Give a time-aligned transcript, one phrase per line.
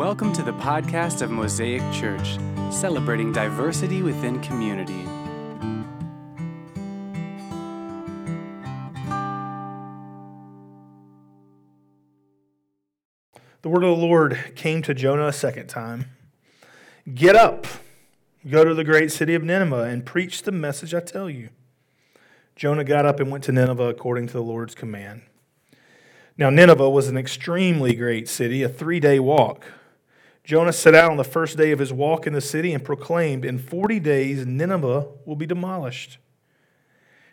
[0.00, 2.38] Welcome to the podcast of Mosaic Church,
[2.72, 5.04] celebrating diversity within community.
[13.60, 16.06] The word of the Lord came to Jonah a second time
[17.12, 17.66] Get up,
[18.48, 21.50] go to the great city of Nineveh, and preach the message I tell you.
[22.56, 25.20] Jonah got up and went to Nineveh according to the Lord's command.
[26.38, 29.66] Now, Nineveh was an extremely great city, a three day walk.
[30.44, 33.44] Jonah set out on the first day of his walk in the city and proclaimed,
[33.44, 36.18] In 40 days, Nineveh will be demolished.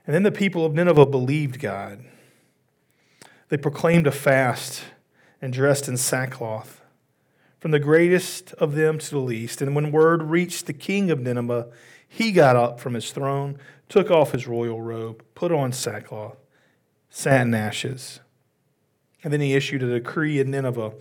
[0.05, 2.05] And then the people of Nineveh believed God.
[3.49, 4.83] They proclaimed a fast
[5.41, 6.81] and dressed in sackcloth,
[7.59, 9.61] from the greatest of them to the least.
[9.61, 11.67] And when word reached the king of Nineveh,
[12.07, 13.57] he got up from his throne,
[13.89, 16.37] took off his royal robe, put on sackcloth,
[17.09, 18.19] sat in ashes.
[19.23, 20.93] And then he issued a decree in Nineveh.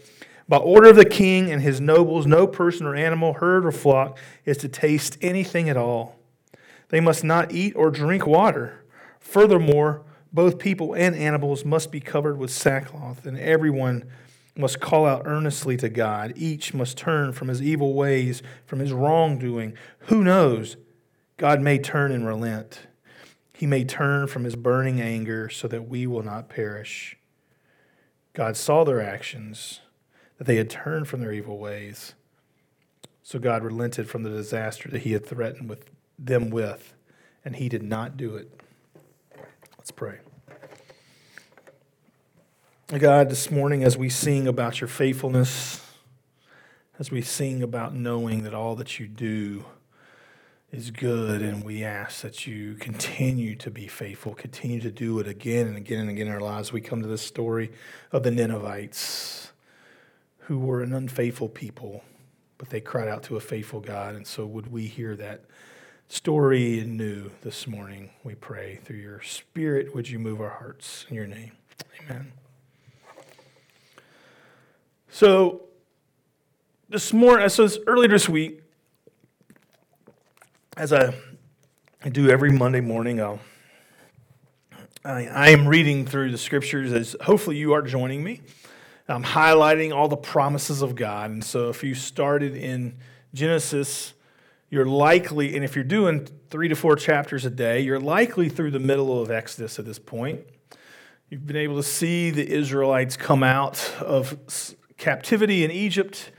[0.49, 4.19] By order of the king and his nobles, no person or animal, herd or flock
[4.45, 6.17] is to taste anything at all.
[6.89, 8.85] They must not eat or drink water.
[9.19, 14.05] Furthermore, both people and animals must be covered with sackcloth, and everyone
[14.57, 16.33] must call out earnestly to God.
[16.37, 19.75] Each must turn from his evil ways, from his wrongdoing.
[20.01, 20.77] Who knows?
[21.37, 22.87] God may turn and relent.
[23.53, 27.17] He may turn from his burning anger so that we will not perish.
[28.33, 29.81] God saw their actions,
[30.39, 32.15] that they had turned from their evil ways.
[33.23, 36.95] So God relented from the disaster that he had threatened with them with,
[37.45, 38.61] and he did not do it.
[39.77, 40.19] Let's pray.
[42.97, 45.85] God, this morning as we sing about your faithfulness,
[46.99, 49.65] as we sing about knowing that all that you do
[50.71, 55.27] is good, and we ask that you continue to be faithful, continue to do it
[55.27, 56.73] again and again and again in our lives.
[56.73, 57.73] We come to the story
[58.13, 59.51] of the Ninevites,
[60.47, 62.05] who were an unfaithful people,
[62.57, 64.15] but they cried out to a faithful God.
[64.15, 65.45] And so, would we hear that
[66.09, 68.11] story anew this morning?
[68.23, 69.93] We pray through your Spirit.
[69.93, 71.51] Would you move our hearts in your name?
[72.05, 72.33] Amen.
[75.11, 75.63] So,
[76.89, 78.61] this morning, so this, earlier this week,
[80.77, 81.13] as I,
[82.05, 83.41] I do every Monday morning, I'll,
[85.05, 88.43] I, I am reading through the scriptures as hopefully you are joining me.
[89.09, 91.31] I'm highlighting all the promises of God.
[91.31, 92.97] And so if you started in
[93.35, 94.15] Genesis,
[94.69, 98.73] you're likely, and if you're doing three to four chapters a day, you're likely through
[98.73, 100.41] the middle of Exodus at this point.
[101.31, 104.37] You've been able to see the Israelites come out of
[104.97, 106.33] captivity in Egypt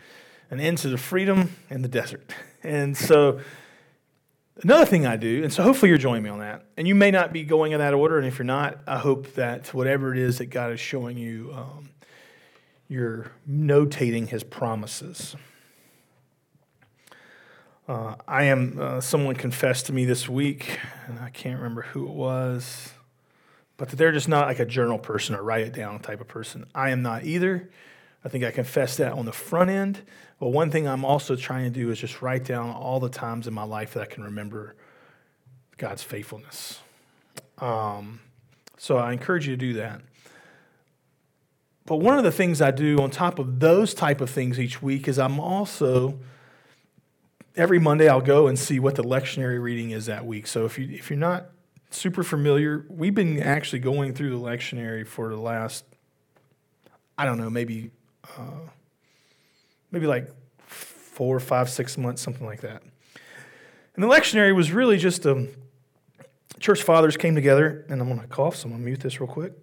[0.52, 2.34] and into the freedom in the desert.
[2.64, 3.40] And so
[4.64, 7.12] Another thing I do, and so hopefully you're joining me on that, and you may
[7.12, 10.18] not be going in that order, and if you're not, I hope that whatever it
[10.18, 11.90] is that God is showing you, um,
[12.88, 15.36] you're notating His promises.
[17.88, 22.06] Uh, I am, uh, someone confessed to me this week, and I can't remember who
[22.06, 22.94] it was,
[23.78, 26.66] but they're just not like a journal person or write it down type of person.
[26.76, 27.70] I am not either.
[28.26, 30.02] I think I confessed that on the front end.
[30.40, 33.48] But one thing I'm also trying to do is just write down all the times
[33.48, 34.76] in my life that I can remember
[35.78, 36.80] God's faithfulness.
[37.60, 38.20] Um,
[38.78, 40.02] so I encourage you to do that.
[41.88, 44.82] But one of the things I do on top of those type of things each
[44.84, 46.20] week is I'm also
[47.56, 50.48] every Monday I'll go and see what the lectionary reading is that week.
[50.48, 51.50] So if you if you're not
[51.90, 55.86] super familiar, we've been actually going through the lectionary for the last
[57.18, 57.92] I don't know, maybe
[58.38, 58.68] uh,
[59.90, 60.30] maybe like
[60.68, 62.84] four, five, six months, something like that.
[63.96, 65.48] And the lectionary was really just um,
[66.60, 69.20] church fathers came together, and I'm going to cough, so I'm going to mute this
[69.22, 69.54] real quick.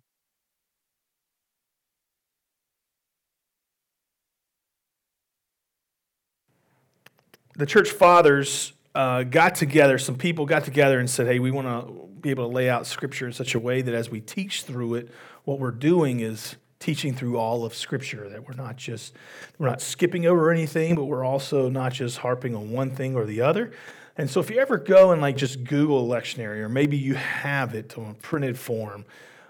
[7.56, 11.66] The church fathers uh, got together, some people got together and said, hey, we want
[11.66, 14.62] to be able to lay out scripture in such a way that as we teach
[14.62, 15.10] through it,
[15.44, 19.14] what we're doing is teaching through all of Scripture, that we're not just,
[19.58, 23.24] we're not skipping over anything, but we're also not just harping on one thing or
[23.24, 23.72] the other.
[24.18, 27.74] And so if you ever go and like just Google lectionary, or maybe you have
[27.74, 29.06] it on printed form,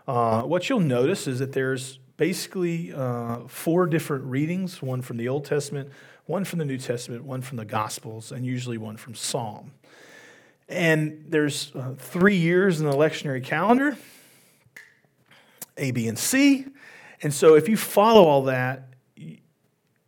[0.06, 5.28] uh, what you'll notice is that there's basically uh, four different readings one from the
[5.28, 5.90] Old Testament,
[6.26, 9.72] one from the New Testament, one from the Gospels, and usually one from Psalm.
[10.68, 13.96] And there's uh, three years in the lectionary calendar
[15.76, 16.66] A, B, and C.
[17.22, 18.88] And so if you follow all that,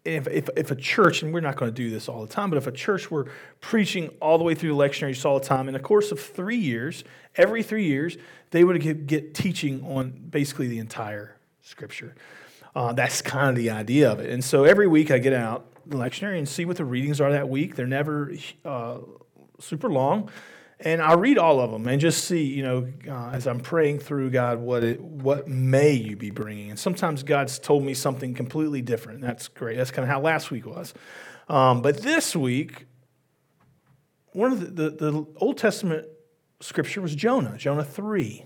[0.05, 2.49] if, if, if, a church, and we're not going to do this all the time,
[2.49, 3.27] but if a church were
[3.61, 6.57] preaching all the way through the lectionaries all the time, in the course of three
[6.57, 7.03] years,
[7.35, 8.17] every three years,
[8.53, 12.15] they would get, get teaching on basically the entire scripture.
[12.75, 14.31] Uh, that's kind of the idea of it.
[14.31, 17.33] And so every week I get out the lectionary and see what the readings are
[17.33, 17.77] that week.
[17.77, 18.33] They're never
[18.65, 18.99] uh,
[19.59, 20.31] super long.
[20.79, 24.01] And I read all of them and just see, you know, uh, as I'm praying
[24.01, 26.69] through God, what it, what may you be bringing?
[26.69, 29.23] And sometimes God's told me something completely different.
[29.23, 29.79] That's great.
[29.79, 30.93] That's kind of how last week was.
[31.49, 32.85] Um, but this week,
[34.33, 36.07] one of the, the, the Old Testament
[36.61, 38.45] scripture was Jonah, Jonah 3.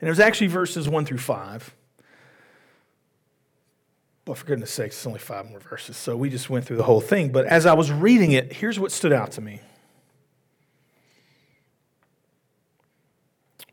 [0.00, 1.74] And it was actually verses 1 through 5.
[4.24, 5.96] But for goodness sakes, it's only five more verses.
[5.96, 7.30] So we just went through the whole thing.
[7.30, 9.60] But as I was reading it, here's what stood out to me.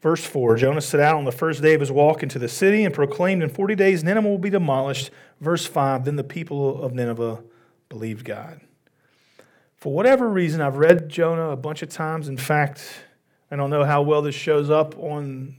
[0.01, 2.83] Verse 4 Jonah set out on the first day of his walk into the city
[2.83, 5.11] and proclaimed, In 40 days Nineveh will be demolished.
[5.39, 7.43] Verse 5 Then the people of Nineveh
[7.87, 8.61] believed God.
[9.77, 12.27] For whatever reason, I've read Jonah a bunch of times.
[12.27, 13.03] In fact,
[13.49, 15.55] I don't know how well this shows up on,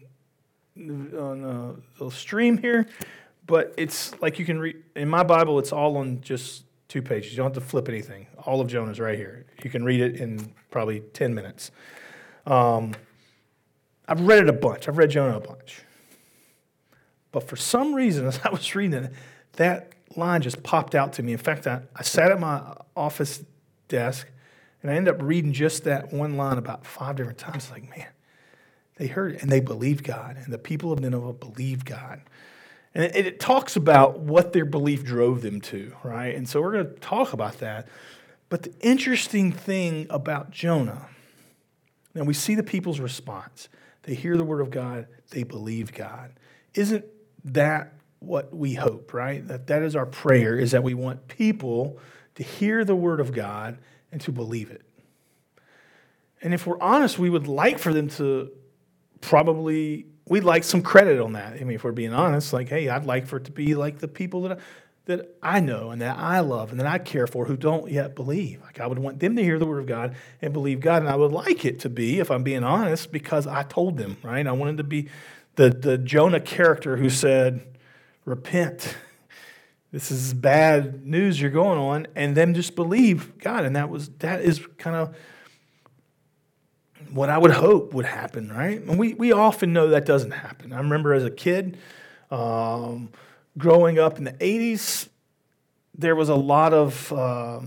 [0.77, 2.87] on uh, the stream here,
[3.53, 7.33] but it's like you can read in my Bible, it's all on just two pages.
[7.33, 8.27] You don't have to flip anything.
[8.47, 9.45] All of Jonah's right here.
[9.63, 11.71] You can read it in probably 10 minutes.
[12.47, 12.95] Um,
[14.09, 14.89] I've read it a bunch.
[14.89, 15.83] I've read Jonah a bunch.
[17.31, 19.13] But for some reason, as I was reading it,
[19.57, 21.33] that line just popped out to me.
[21.33, 22.63] In fact, I, I sat at my
[22.97, 23.45] office
[23.89, 24.27] desk
[24.81, 27.71] and I ended up reading just that one line about five different times.
[27.71, 28.09] Like, man,
[28.97, 32.23] they heard it and they believed God, and the people of Nineveh believed God.
[32.95, 36.35] And it, it talks about what their belief drove them to, right?
[36.35, 37.89] And so we're going to talk about that.
[38.49, 41.09] But the interesting thing about Jonah,
[42.15, 43.69] now we see the people's response.
[44.03, 46.33] They hear the word of God, they believe God.
[46.75, 47.05] Isn't
[47.45, 49.47] that what we hope, right?
[49.47, 51.99] That that is our prayer is that we want people
[52.35, 53.79] to hear the word of God
[54.11, 54.83] and to believe it.
[56.41, 58.51] And if we're honest, we would like for them to
[59.21, 61.55] probably we'd like some credit on that.
[61.55, 63.99] I mean, if we're being honest, like, hey, I'd like for it to be like
[63.99, 64.57] the people that I,
[65.07, 68.15] that I know and that I love and that I care for who don't yet
[68.15, 68.63] believe.
[68.63, 71.09] Like, I would want them to hear the word of God and believe God, and
[71.09, 74.47] I would like it to be, if I'm being honest, because I told them, right?
[74.47, 75.09] I wanted to be
[75.57, 77.67] the, the Jonah character who said,
[78.25, 78.97] repent.
[79.91, 83.65] This is bad news you're going on, and then just believe God.
[83.65, 85.15] And that was that is kind of
[87.11, 88.81] what I would hope would happen, right?
[88.81, 90.73] And we, we often know that doesn't happen.
[90.73, 91.79] I remember as a kid,
[92.31, 93.11] um,
[93.59, 95.09] growing up in the 80s,
[95.97, 97.61] there was a lot of, uh,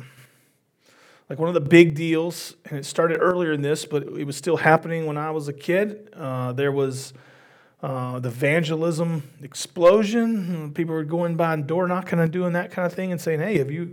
[1.29, 4.35] like one of the big deals, and it started earlier in this, but it was
[4.35, 6.09] still happening when I was a kid.
[6.13, 7.13] Uh, there was
[7.85, 10.71] uh, the evangelism explosion.
[10.73, 13.41] People were going by and door knocking and doing that kind of thing and saying,
[13.41, 13.85] Hey, have you,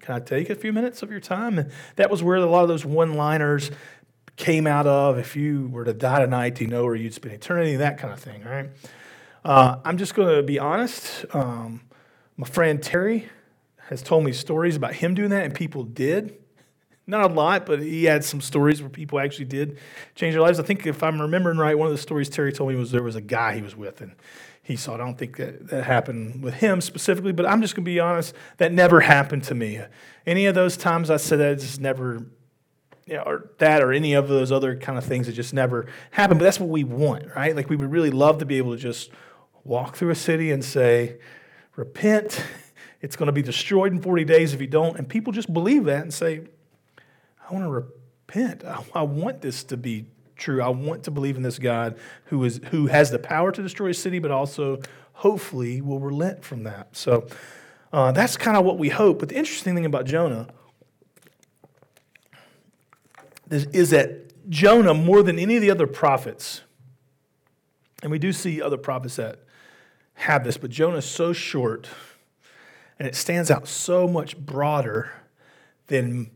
[0.00, 1.58] can I take a few minutes of your time?
[1.58, 3.70] And that was where a lot of those one liners
[4.36, 5.18] came out of.
[5.18, 7.76] If you were to die tonight, do you know where you'd spend eternity?
[7.76, 8.70] That kind of thing, right?
[9.44, 11.24] Uh, I'm just going to be honest.
[11.32, 11.82] Um,
[12.36, 13.28] my friend Terry
[13.88, 16.38] has told me stories about him doing that, and people did.
[17.06, 19.78] Not a lot, but he had some stories where people actually did
[20.16, 20.58] change their lives.
[20.58, 23.02] I think if I'm remembering right, one of the stories Terry told me was there
[23.02, 24.16] was a guy he was with, and
[24.60, 24.92] he saw.
[24.92, 24.94] it.
[24.96, 28.00] I don't think that, that happened with him specifically, but I'm just going to be
[28.00, 29.80] honest, that never happened to me.
[30.26, 32.26] Any of those times I said that just never
[33.06, 35.86] you know, or that or any of those other kind of things that just never
[36.10, 36.38] happen.
[36.38, 37.54] But that's what we want, right?
[37.54, 39.10] Like we would really love to be able to just
[39.64, 41.18] walk through a city and say,
[41.76, 42.44] repent.
[43.00, 44.96] It's going to be destroyed in 40 days if you don't.
[44.96, 46.42] And people just believe that and say,
[47.48, 48.64] I want to repent.
[48.64, 50.60] I, I want this to be true.
[50.60, 53.90] I want to believe in this God who is who has the power to destroy
[53.90, 54.80] a city, but also
[55.12, 56.96] hopefully will relent from that.
[56.96, 57.26] So
[57.92, 59.20] uh, that's kind of what we hope.
[59.20, 60.48] But the interesting thing about Jonah
[63.50, 66.62] is that Jonah, more than any of the other prophets,
[68.02, 69.40] and we do see other prophets that
[70.14, 71.88] have this, but Jonah is so short
[72.98, 75.12] and it stands out so much broader
[75.88, 76.30] than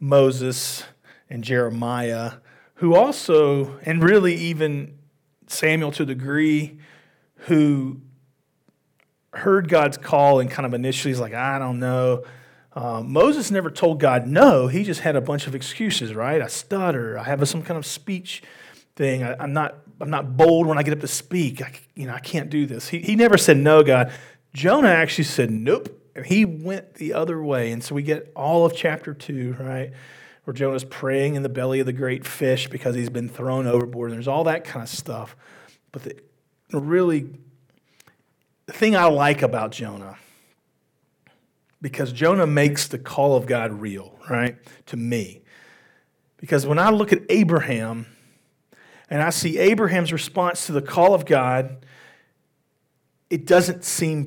[0.00, 0.84] Moses
[1.28, 2.34] and Jeremiah,
[2.74, 4.96] who also, and really even
[5.46, 6.78] Samuel to a degree,
[7.42, 8.00] who
[9.34, 12.24] heard God's call and kind of initially is like, I don't know.
[12.78, 14.68] Uh, Moses never told God no.
[14.68, 16.40] He just had a bunch of excuses, right?
[16.40, 17.18] I stutter.
[17.18, 18.40] I have some kind of speech
[18.94, 19.24] thing.
[19.24, 19.78] I, am not.
[20.00, 21.60] I'm not bold when I get up to speak.
[21.60, 22.88] I, you know, I can't do this.
[22.88, 24.12] He, he never said no, God.
[24.54, 27.72] Jonah actually said nope, and he went the other way.
[27.72, 29.90] And so we get all of chapter two, right,
[30.44, 34.12] where Jonah's praying in the belly of the great fish because he's been thrown overboard.
[34.12, 35.34] And there's all that kind of stuff.
[35.90, 37.28] But the, really,
[38.66, 40.16] the thing I like about Jonah
[41.80, 44.56] because Jonah makes the call of God real, right,
[44.86, 45.42] to me.
[46.38, 48.06] Because when I look at Abraham
[49.10, 51.84] and I see Abraham's response to the call of God,
[53.30, 54.26] it doesn't seem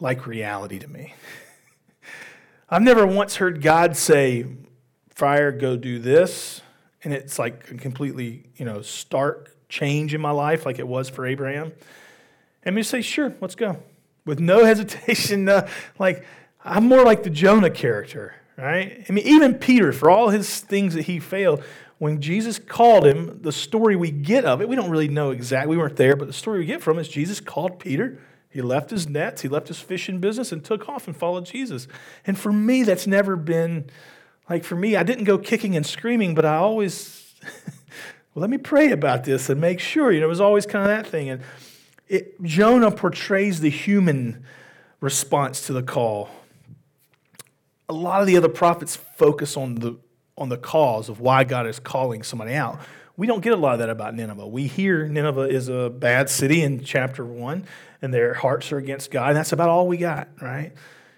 [0.00, 1.14] like reality to me.
[2.70, 4.46] I've never once heard God say,
[5.10, 6.60] Fire, go do this.
[7.02, 11.08] And it's like a completely, you know, stark change in my life, like it was
[11.08, 11.72] for Abraham.
[12.62, 13.82] And me say, Sure, let's go.
[14.24, 15.46] With no hesitation.
[15.46, 15.66] No,
[15.98, 16.24] like,
[16.64, 19.04] I'm more like the Jonah character, right?
[19.08, 21.62] I mean, even Peter, for all his things that he failed,
[21.98, 25.76] when Jesus called him, the story we get of it, we don't really know exactly,
[25.76, 28.18] we weren't there, but the story we get from is Jesus called Peter.
[28.50, 31.86] He left his nets, he left his fishing business, and took off and followed Jesus.
[32.26, 33.90] And for me, that's never been
[34.48, 37.34] like for me, I didn't go kicking and screaming, but I always,
[38.34, 40.10] well, let me pray about this and make sure.
[40.10, 41.28] You know, it was always kind of that thing.
[41.28, 41.42] And
[42.08, 44.44] it, Jonah portrays the human
[45.00, 46.30] response to the call.
[47.88, 49.96] A lot of the other prophets focus on the
[50.36, 52.78] on the cause of why God is calling somebody out.
[53.16, 54.46] We don't get a lot of that about Nineveh.
[54.46, 57.66] We hear Nineveh is a bad city in chapter one,
[58.00, 60.72] and their hearts are against God, and that's about all we got, right?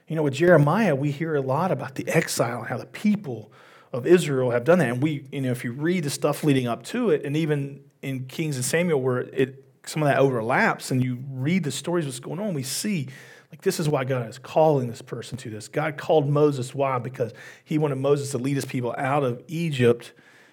[0.09, 3.53] You know, with Jeremiah, we hear a lot about the exile and how the people
[3.93, 4.89] of Israel have done that.
[4.89, 7.83] And we, you know, if you read the stuff leading up to it, and even
[8.01, 12.07] in Kings and Samuel, where it some of that overlaps, and you read the stories
[12.07, 13.09] what's going on, we see
[13.51, 15.67] like, this is why God is calling this person to this.
[15.67, 16.75] God called Moses.
[16.75, 16.99] Why?
[16.99, 17.33] Because
[17.65, 20.13] he wanted Moses to lead his people out of Egypt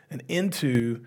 [0.10, 1.06] and into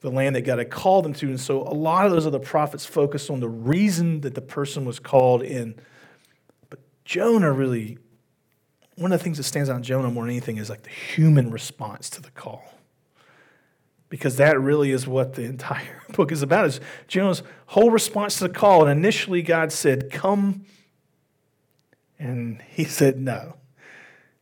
[0.00, 1.26] the land that God had called them to.
[1.26, 4.84] And so a lot of those other prophets focused on the reason that the person
[4.84, 5.74] was called in.
[6.70, 7.98] But Jonah really,
[8.96, 10.90] one of the things that stands out in Jonah more than anything is like the
[10.90, 12.64] human response to the call.
[14.08, 18.48] Because that really is what the entire book is about, is Jonah's whole response to
[18.48, 18.86] the call.
[18.86, 20.66] And initially God said, Come
[22.22, 23.56] and he said no.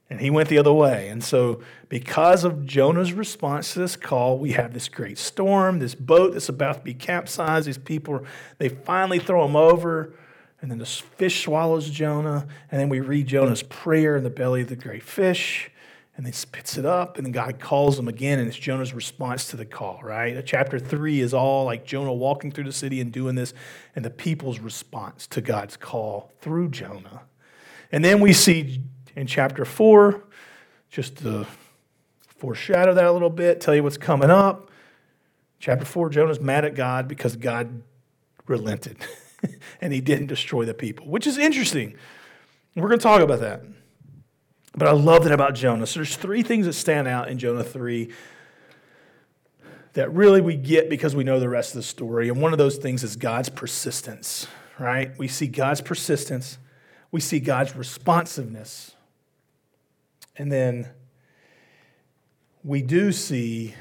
[0.09, 1.09] And he went the other way.
[1.09, 5.95] And so, because of Jonah's response to this call, we have this great storm, this
[5.95, 7.69] boat that's about to be capsized.
[7.69, 8.25] These people,
[8.59, 10.13] they finally throw him over.
[10.61, 12.49] And then the fish swallows Jonah.
[12.73, 15.71] And then we read Jonah's prayer in the belly of the great fish.
[16.17, 17.17] And then spits it up.
[17.17, 18.41] And then God calls him again.
[18.41, 20.45] And it's Jonah's response to the call, right?
[20.45, 23.55] Chapter three is all like Jonah walking through the city and doing this,
[23.95, 27.23] and the people's response to God's call through Jonah.
[27.93, 28.83] And then we see
[29.17, 30.23] in chapter 4,
[30.91, 31.47] just to
[32.21, 34.71] foreshadow that a little bit, tell you what's coming up.
[35.59, 37.83] Chapter 4, Jonah's mad at God because God
[38.47, 38.97] relented
[39.81, 41.95] and he didn't destroy the people, which is interesting.
[42.75, 43.63] We're going to talk about that.
[44.75, 45.87] But I love that about Jonah.
[45.87, 48.09] So there's three things that stand out in Jonah 3
[49.95, 52.29] that really we get because we know the rest of the story.
[52.29, 54.47] And one of those things is God's persistence,
[54.79, 55.17] right?
[55.19, 56.59] We see God's persistence
[57.11, 58.95] we see God's responsiveness.
[60.37, 60.89] And then
[62.63, 63.75] we do see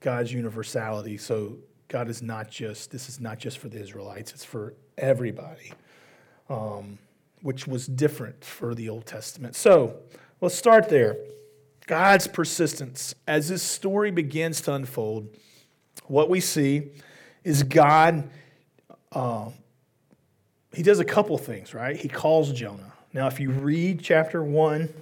[0.00, 1.16] God's universality.
[1.16, 5.72] So God is not just, this is not just for the Israelites, it's for everybody,
[6.48, 6.98] um,
[7.42, 9.54] which was different for the Old Testament.
[9.56, 9.96] So
[10.40, 11.16] let's start there.
[11.86, 13.14] God's persistence.
[13.26, 15.28] As this story begins to unfold,
[16.06, 16.90] what we see
[17.44, 18.28] is God
[19.12, 19.50] uh,
[20.76, 21.96] he does a couple things, right?
[21.96, 22.92] He calls Jonah.
[23.14, 24.92] Now, if you read chapter 1,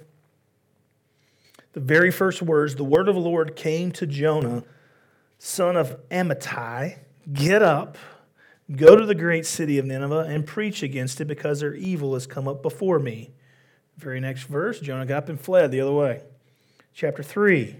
[1.73, 4.63] the very first words, the word of the Lord came to Jonah,
[5.37, 6.99] son of Amittai,
[7.33, 7.97] get up,
[8.73, 12.25] go to the great city of Nineveh, and preach against it because their evil has
[12.25, 13.31] come up before me.
[13.97, 16.21] Very next verse, Jonah got up and fled the other way.
[16.93, 17.75] Chapter 3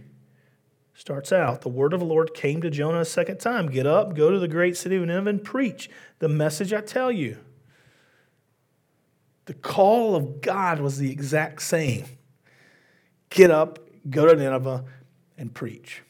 [0.93, 4.15] starts out The word of the Lord came to Jonah a second time Get up,
[4.15, 7.37] go to the great city of Nineveh, and preach the message I tell you.
[9.45, 12.05] The call of God was the exact same
[13.29, 14.85] get up, go to Nineveh,
[15.37, 16.01] and preach.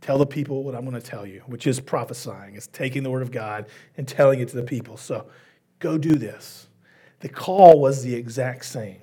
[0.00, 2.56] Tell the people what I'm going to tell you, which is prophesying.
[2.56, 3.66] It's taking the word of God
[3.96, 4.96] and telling it to the people.
[4.96, 5.26] So
[5.78, 6.68] go do this.
[7.20, 9.00] The call was the exact same.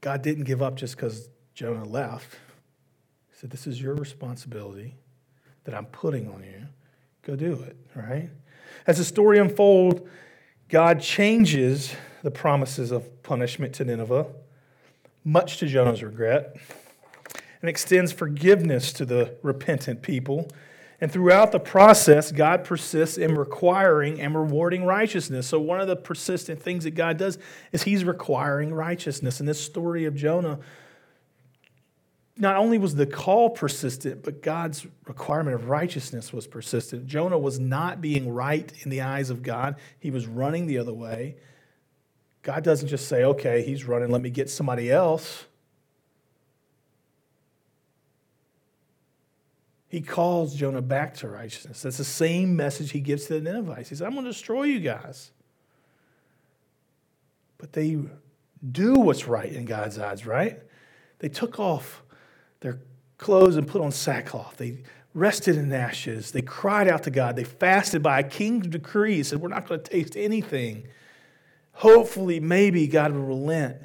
[0.00, 2.34] God didn't give up just because Jonah left.
[3.30, 4.94] He said, This is your responsibility
[5.64, 6.68] that I'm putting on you.
[7.26, 8.30] Go do it, right?
[8.86, 10.00] As the story unfolds,
[10.68, 11.92] God changes
[12.22, 14.26] the promises of punishment to Nineveh,
[15.24, 16.56] much to Jonah's regret,
[17.60, 20.48] and extends forgiveness to the repentant people.
[21.00, 25.48] And throughout the process, God persists in requiring and rewarding righteousness.
[25.48, 27.38] So, one of the persistent things that God does
[27.72, 29.40] is He's requiring righteousness.
[29.40, 30.60] And this story of Jonah
[32.38, 37.06] not only was the call persistent, but God's requirement of righteousness was persistent.
[37.06, 40.92] Jonah was not being right in the eyes of God, he was running the other
[40.92, 41.36] way.
[42.42, 45.46] God doesn't just say, okay, he's running, let me get somebody else.
[49.88, 51.82] He calls Jonah back to righteousness.
[51.82, 53.88] That's the same message he gives to the Ninevites.
[53.88, 55.30] He says, I'm going to destroy you guys.
[57.58, 57.98] but they
[58.72, 60.60] do what's right in God's eyes, right?
[61.18, 62.02] They took off
[62.66, 62.80] their
[63.18, 64.56] clothes and put on sackcloth.
[64.56, 64.78] They
[65.14, 66.32] rested in ashes.
[66.32, 67.36] They cried out to God.
[67.36, 70.86] They fasted by a king's decree, said, We're not going to taste anything.
[71.72, 73.76] Hopefully, maybe God will relent.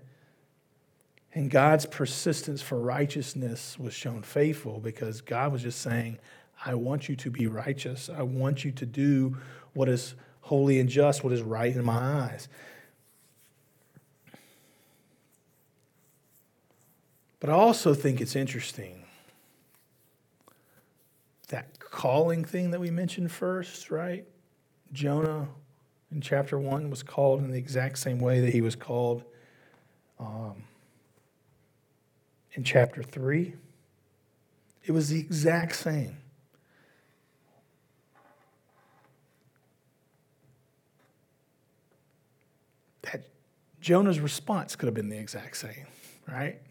[1.34, 6.18] And God's persistence for righteousness was shown faithful because God was just saying,
[6.66, 8.10] I want you to be righteous.
[8.10, 9.38] I want you to do
[9.74, 12.50] what is holy and just, what is right in my eyes.
[17.42, 19.04] But I also think it's interesting
[21.48, 24.26] that calling thing that we mentioned first, right?
[24.94, 25.48] Jonah
[26.12, 29.24] in chapter 1 was called in the exact same way that he was called
[30.20, 30.64] um,
[32.54, 33.56] in chapter 3.
[34.86, 36.18] It was the exact same.
[43.02, 43.24] That
[43.80, 45.88] Jonah's response could have been the exact same,
[46.28, 46.62] right?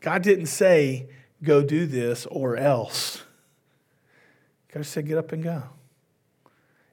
[0.00, 1.08] God didn't say,
[1.42, 3.22] go do this or else.
[4.72, 5.62] God said, get up and go.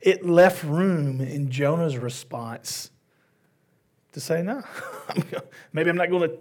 [0.01, 2.91] It left room in Jonah's response
[4.12, 4.63] to say, no.
[5.74, 6.38] Maybe I'm not going to,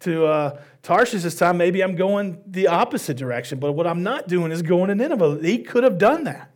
[0.00, 1.56] to uh, Tarshish this time.
[1.56, 3.58] Maybe I'm going the opposite direction.
[3.58, 5.40] But what I'm not doing is going to Nineveh.
[5.42, 6.50] He could have done that.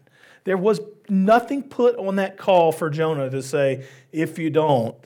[0.44, 4.96] There was nothing put on that call for Jonah to say, if you don't,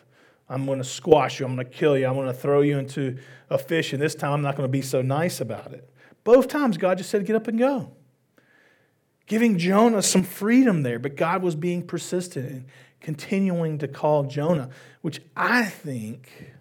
[0.49, 1.47] I'm going to squash you.
[1.47, 2.07] I'm going to kill you.
[2.07, 3.19] I'm going to throw you into
[3.51, 3.93] a fish.
[3.93, 5.89] And this time I'm not going to be so nice about it.
[6.25, 7.93] Both times God just said, get up and go.
[9.27, 12.65] Giving Jonah some freedom there, but God was being persistent and
[13.01, 14.71] continuing to call Jonah,
[15.03, 16.55] which I think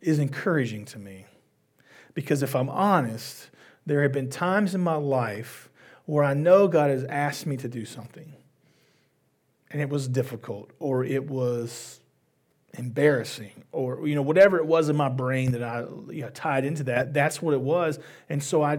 [0.00, 1.26] is encouraging to me.
[2.14, 3.50] Because if I'm honest,
[3.84, 5.68] there have been times in my life
[6.06, 8.34] where I know God has asked me to do something
[9.74, 11.98] and it was difficult or it was
[12.78, 15.80] embarrassing or you know whatever it was in my brain that I
[16.12, 17.98] you know, tied into that that's what it was.
[18.28, 18.78] And so I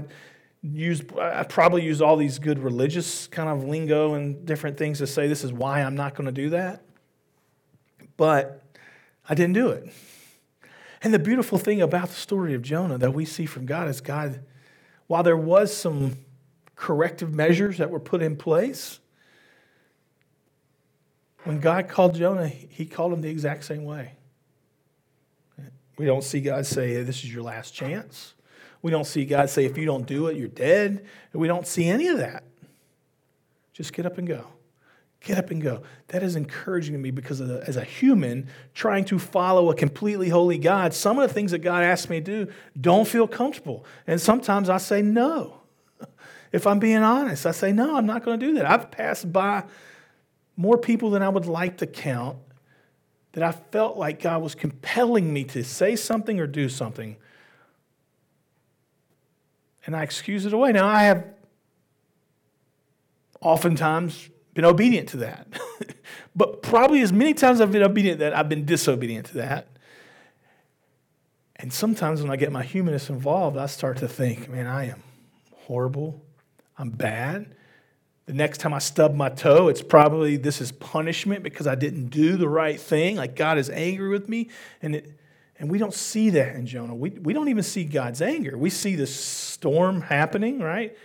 [0.63, 5.08] used I probably used all these good religious kind of lingo and different things to
[5.08, 6.81] say this is why I'm not going to do that.
[8.15, 8.63] But
[9.27, 9.91] I didn't do it.
[11.03, 13.99] And the beautiful thing about the story of Jonah that we see from God is
[13.99, 14.39] God
[15.08, 16.15] while there was some
[16.77, 19.01] corrective measures that were put in place
[21.45, 24.13] when God called Jonah, he called him the exact same way.
[25.97, 28.34] We don't see God say, This is your last chance.
[28.81, 31.05] We don't see God say, If you don't do it, you're dead.
[31.34, 32.43] We don't see any of that.
[33.73, 34.47] Just get up and go.
[35.21, 35.84] Get up and go.
[36.10, 40.29] That is encouraging to me because the, as a human trying to follow a completely
[40.29, 43.86] holy God, some of the things that God asks me to do don't feel comfortable.
[44.05, 45.62] And sometimes I say no.
[46.51, 48.65] If I'm being honest, I say, No, I'm not going to do that.
[48.65, 49.65] I've passed by
[50.58, 52.38] more people than I would like to count
[53.34, 57.18] that I felt like God was compelling me to say something or do something.
[59.86, 60.72] And I excuse it away.
[60.72, 61.26] Now, I have
[63.41, 65.48] oftentimes been obedient to that.
[66.36, 69.68] but probably as many times I've been obedient that I've been disobedient to that.
[71.58, 75.04] And sometimes when I get my humanness involved, I start to think, man, I am
[75.54, 76.22] horrible.
[76.78, 77.56] I'm bad.
[78.26, 82.08] The next time I stub my toe, it's probably this is punishment because I didn't
[82.08, 83.18] do the right thing.
[83.18, 84.50] Like God is angry with me.
[84.82, 85.12] And, it,
[85.60, 86.96] and we don't see that in Jonah.
[86.96, 88.58] We, we don't even see God's anger.
[88.58, 90.98] We see the storm happening, right?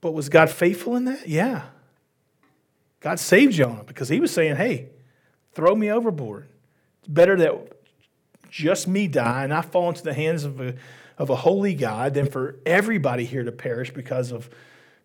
[0.00, 1.28] But was God faithful in that?
[1.28, 1.62] Yeah.
[3.00, 4.90] God saved Jonah because he was saying, hey,
[5.54, 6.46] throw me overboard.
[7.00, 7.72] It's better that
[8.48, 10.74] just me die and I fall into the hands of a
[11.22, 14.50] of a holy God than for everybody here to perish because of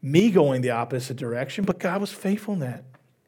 [0.02, 1.64] me going the opposite direction.
[1.64, 2.86] But God was faithful in that.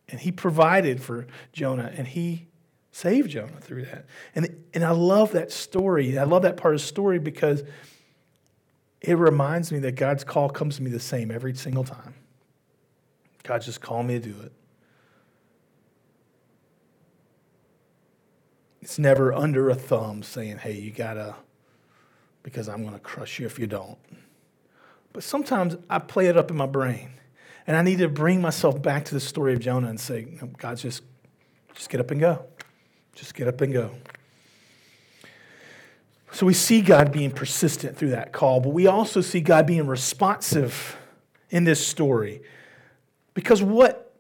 [0.08, 2.48] And He provided for Jonah and He
[2.92, 4.08] saved Jonah through that.
[4.34, 6.18] And, and I love that story.
[6.18, 7.64] I love that part of the story because
[9.02, 12.16] it reminds me that God's call comes to me the same every single time.
[13.44, 14.52] God just called me to do it.
[18.82, 21.36] It's never under a thumb saying, hey, you got to
[22.44, 23.98] because I'm going to crush you if you don't.
[25.14, 27.12] But sometimes I play it up in my brain.
[27.68, 30.24] And I need to bring myself back to the story of Jonah and say,
[30.58, 31.04] God, just,
[31.76, 32.46] just get up and go.
[33.14, 33.92] Just get up and go.
[36.32, 39.88] So we see God being persistent through that call, but we also see God being
[39.88, 40.96] responsive
[41.50, 42.42] in this story.
[43.34, 44.16] Because what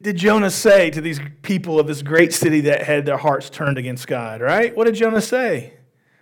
[0.00, 3.78] did Jonah say to these people of this great city that had their hearts turned
[3.78, 4.76] against God, right?
[4.76, 5.74] What did Jonah say?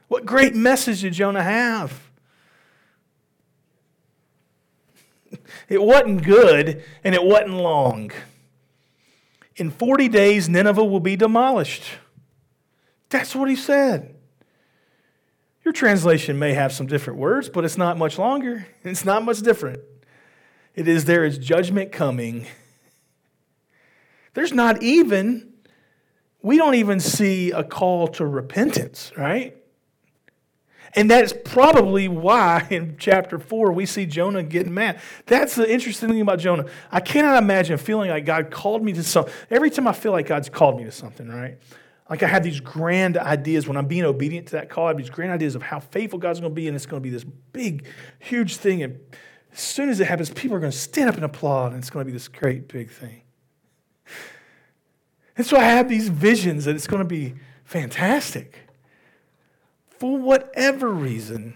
[0.08, 2.06] What great message did Jonah have?
[5.68, 8.12] It wasn't good and it wasn't long.
[9.56, 11.82] In 40 days, Nineveh will be demolished.
[13.08, 14.14] That's what he said.
[15.64, 18.66] Your translation may have some different words, but it's not much longer.
[18.84, 19.80] It's not much different.
[20.76, 22.46] It is there is judgment coming.
[24.34, 25.54] There's not even,
[26.42, 29.56] we don't even see a call to repentance, right?
[30.96, 34.98] And that's probably why in chapter 4 we see Jonah getting mad.
[35.26, 36.64] That's the interesting thing about Jonah.
[36.90, 39.32] I cannot imagine feeling like God called me to something.
[39.50, 41.58] Every time I feel like God's called me to something, right?
[42.08, 44.96] Like I have these grand ideas when I'm being obedient to that call, I have
[44.96, 47.10] these grand ideas of how faithful God's going to be, and it's going to be
[47.10, 47.86] this big,
[48.18, 48.82] huge thing.
[48.82, 48.98] And
[49.52, 51.90] as soon as it happens, people are going to stand up and applaud, and it's
[51.90, 53.22] going to be this great big thing.
[55.36, 58.65] And so I have these visions that it's going to be fantastic
[59.98, 61.54] for whatever reason,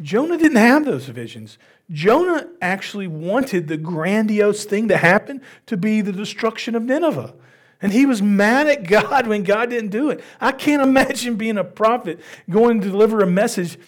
[0.00, 1.58] Jonah didn't have those visions.
[1.90, 7.34] Jonah actually wanted the grandiose thing to happen to be the destruction of Nineveh.
[7.80, 10.22] And he was mad at God when God didn't do it.
[10.40, 13.78] I can't imagine being a prophet going to deliver a message,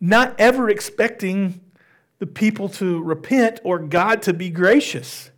[0.00, 1.60] not ever expecting
[2.18, 5.30] the people to repent or God to be gracious.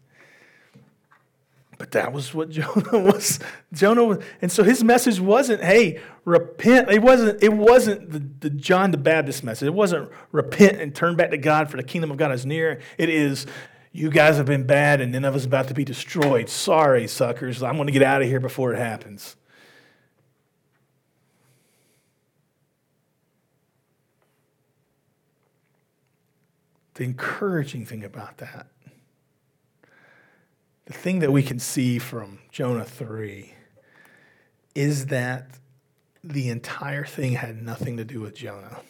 [1.79, 3.39] But that was what Jonah was.
[3.73, 7.43] Jonah was, and so his message wasn't, "Hey, repent." It wasn't.
[7.43, 9.69] It wasn't the, the John the Baptist message.
[9.69, 12.81] It wasn't repent and turn back to God for the kingdom of God is near.
[12.99, 13.47] It is,
[13.93, 16.49] you guys have been bad, and Nineveh's about to be destroyed.
[16.49, 17.63] Sorry, suckers.
[17.63, 19.37] I'm going to get out of here before it happens.
[26.95, 28.67] The encouraging thing about that
[30.89, 33.53] the thing that we can see from Jonah 3
[34.75, 35.51] is that
[36.25, 38.81] the entire thing had nothing to do with Jonah,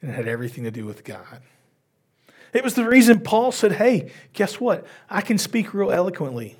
[0.00, 1.42] and it had everything to do with God.
[2.52, 4.86] It was the reason Paul said, Hey, guess what?
[5.10, 6.56] I can speak real eloquently.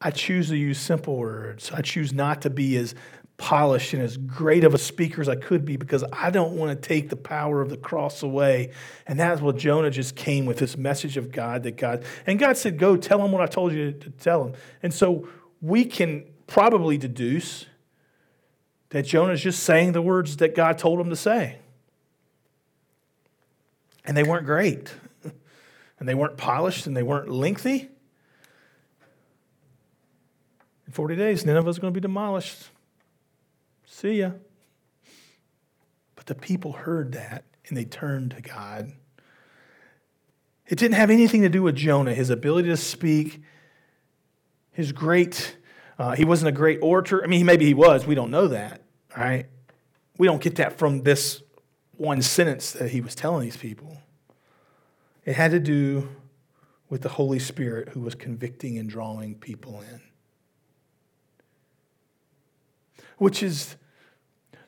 [0.00, 1.70] I choose to use simple words.
[1.72, 2.94] I choose not to be as
[3.42, 6.80] polished and as great of a speaker as I could be because I don't want
[6.80, 8.70] to take the power of the cross away.
[9.04, 12.56] And that's what Jonah just came with this message of God that God, and God
[12.56, 14.54] said, Go tell him what I told you to tell him.
[14.80, 15.26] And so
[15.60, 17.66] we can probably deduce
[18.90, 21.58] that Jonah's just saying the words that God told him to say.
[24.04, 24.94] And they weren't great,
[25.98, 27.88] and they weren't polished, and they weren't lengthy.
[30.86, 32.68] In 40 days, Nineveh's going to be demolished.
[33.94, 34.30] See ya.
[36.16, 38.90] But the people heard that and they turned to God.
[40.66, 43.42] It didn't have anything to do with Jonah, his ability to speak,
[44.72, 45.58] his great,
[45.98, 47.22] uh, he wasn't a great orator.
[47.22, 48.06] I mean, maybe he was.
[48.06, 48.82] We don't know that,
[49.14, 49.46] right?
[50.16, 51.42] We don't get that from this
[51.98, 53.98] one sentence that he was telling these people.
[55.26, 56.08] It had to do
[56.88, 60.00] with the Holy Spirit who was convicting and drawing people in.
[63.18, 63.76] Which is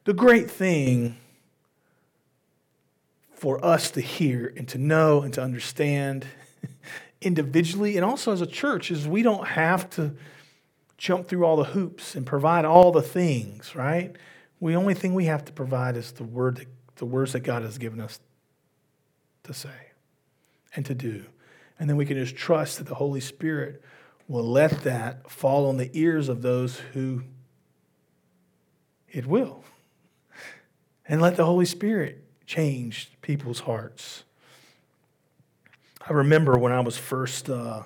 [0.05, 1.17] the great thing
[3.35, 6.27] for us to hear and to know and to understand
[7.21, 10.15] individually and also as a church is we don't have to
[10.97, 14.15] jump through all the hoops and provide all the things, right?
[14.63, 17.63] The only thing we have to provide is the word that, the words that God
[17.63, 18.21] has given us
[19.43, 19.91] to say
[20.75, 21.25] and to do.
[21.79, 23.83] And then we can just trust that the Holy Spirit
[24.29, 27.25] will let that fall on the ears of those who
[29.13, 29.65] it will
[31.09, 34.25] and let the Holy Spirit change people's hearts.
[36.07, 37.83] I remember when I was first uh,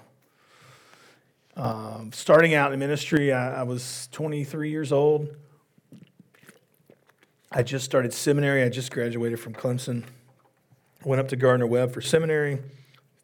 [1.57, 5.29] uh, starting out in ministry, I, I, was 23 years old.
[7.51, 8.63] I just started seminary.
[8.63, 10.05] I just graduated from Clemson.
[11.05, 12.59] Went up to Gardner Webb for seminary.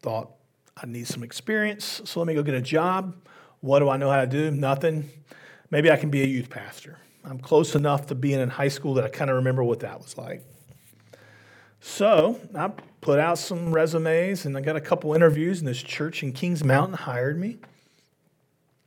[0.01, 0.31] Thought
[0.77, 3.15] I need some experience, so let me go get a job.
[3.61, 4.51] What do I know how to do?
[4.51, 5.09] Nothing.
[5.71, 6.99] Maybe I can be a youth pastor.
[7.25, 9.99] I'm close enough to being in high school that I kind of remember what that
[9.99, 10.43] was like.
[11.81, 16.23] So I put out some resumes and I got a couple interviews, and this church
[16.23, 17.59] in Kings Mountain hired me.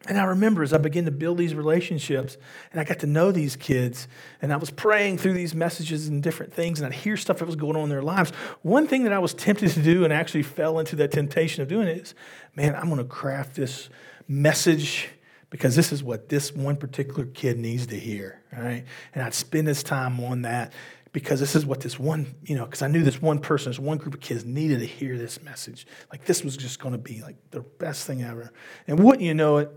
[0.07, 2.37] And I remember as I began to build these relationships
[2.71, 4.07] and I got to know these kids
[4.41, 7.45] and I was praying through these messages and different things and I'd hear stuff that
[7.45, 8.31] was going on in their lives.
[8.61, 11.67] One thing that I was tempted to do and actually fell into that temptation of
[11.67, 12.13] doing is,
[12.55, 13.89] man, I'm going to craft this
[14.27, 15.09] message
[15.49, 18.83] because this is what this one particular kid needs to hear, right?
[19.13, 20.73] And I'd spend this time on that
[21.13, 23.79] because this is what this one, you know, because I knew this one person, this
[23.79, 25.87] one group of kids needed to hear this message.
[26.11, 28.51] Like this was just going to be like the best thing ever.
[28.87, 29.71] And wouldn't you know it,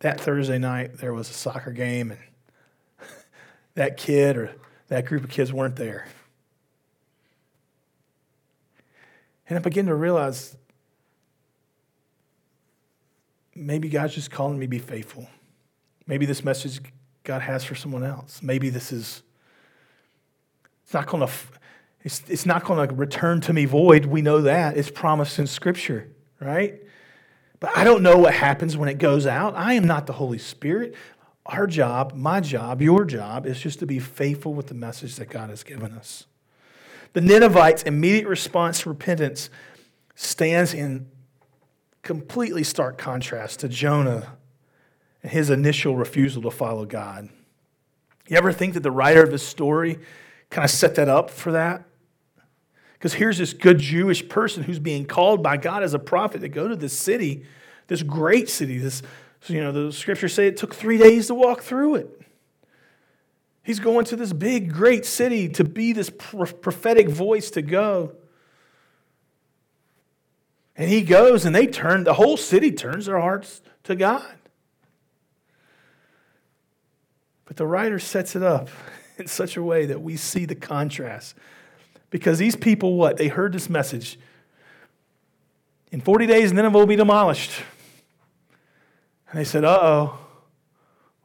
[0.00, 2.20] that Thursday night there was a soccer game and
[3.74, 4.50] that kid or
[4.88, 6.08] that group of kids weren't there.
[9.48, 10.56] And I begin to realize
[13.66, 15.28] maybe God's just calling me to be faithful.
[16.06, 16.80] Maybe this message
[17.24, 18.42] God has for someone else.
[18.42, 19.22] Maybe this is,
[20.84, 21.32] it's not going to,
[22.02, 24.06] it's, it's not going to return to me void.
[24.06, 24.76] We know that.
[24.76, 26.08] It's promised in Scripture,
[26.40, 26.82] right?
[27.60, 29.54] But I don't know what happens when it goes out.
[29.54, 30.96] I am not the Holy Spirit.
[31.46, 35.30] Our job, my job, your job, is just to be faithful with the message that
[35.30, 36.26] God has given us.
[37.12, 39.50] The Ninevites' immediate response to repentance
[40.14, 41.08] stands in
[42.02, 44.36] completely stark contrast to Jonah
[45.22, 47.28] and his initial refusal to follow God.
[48.28, 49.98] You ever think that the writer of this story
[50.50, 51.84] kind of set that up for that?
[52.94, 56.48] Because here's this good Jewish person who's being called by God as a prophet to
[56.48, 57.44] go to this city,
[57.88, 58.78] this great city.
[58.78, 59.02] This,
[59.48, 62.20] you know, the scriptures say it took three days to walk through it.
[63.64, 68.12] He's going to this big, great city to be this prophetic voice to go.
[70.76, 74.26] And he goes, and they turn, the whole city turns their hearts to God.
[77.44, 78.68] But the writer sets it up
[79.18, 81.36] in such a way that we see the contrast.
[82.10, 83.16] Because these people, what?
[83.16, 84.18] They heard this message.
[85.90, 87.50] In 40 days, Nineveh will be demolished.
[89.30, 90.18] And they said, uh oh,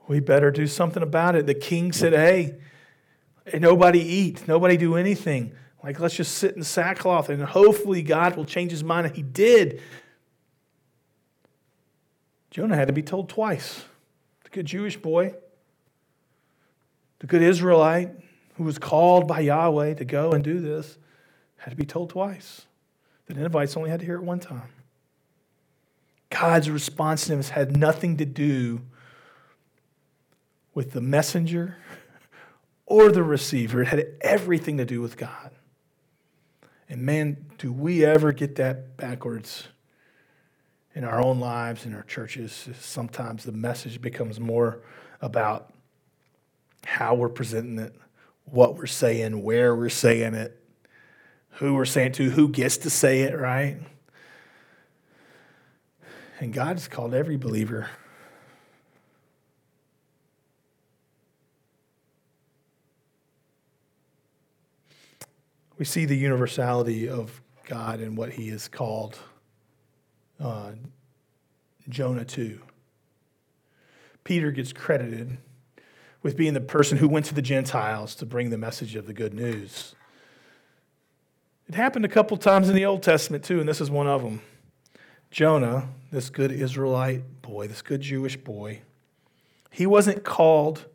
[0.08, 1.46] we better do something about it.
[1.46, 2.56] The king said, hey,
[3.54, 5.54] nobody eat, nobody do anything.
[5.84, 9.08] Like, let's just sit in sackcloth and hopefully God will change his mind.
[9.08, 9.82] And he did.
[12.52, 13.86] Jonah had to be told twice.
[14.44, 15.36] The good Jewish boy
[17.20, 18.12] the good Israelite
[18.56, 20.98] who was called by Yahweh to go and do this
[21.58, 22.66] had to be told twice.
[23.26, 24.70] The Ninevites only had to hear it one time.
[26.30, 28.82] God's responsiveness had nothing to do
[30.74, 31.78] with the messenger
[32.86, 35.52] or the receiver, it had everything to do with God.
[36.90, 39.68] And man, do we ever get that backwards
[40.96, 42.70] in our own lives, in our churches?
[42.80, 44.80] Sometimes the message becomes more
[45.22, 45.74] about
[46.86, 47.94] how we're presenting it,
[48.46, 50.58] what we're saying, where we're saying it,
[51.52, 53.78] who we're saying to, who gets to say it, right?
[56.40, 57.90] And God has called every believer.
[65.78, 69.20] We see the universality of God and what he has called
[70.40, 70.72] uh,
[71.90, 72.62] Jonah to.
[74.24, 75.38] Peter gets credited
[76.24, 79.14] with being the person who went to the Gentiles to bring the message of the
[79.14, 79.96] good news.
[81.68, 84.24] It happened a couple times in the Old Testament too, and this is one of
[84.24, 84.42] them.
[85.30, 88.82] Jonah, this good Israelite boy, this good Jewish boy,
[89.70, 90.86] he wasn't called